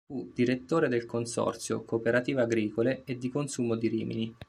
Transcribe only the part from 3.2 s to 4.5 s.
consumo di Rimini.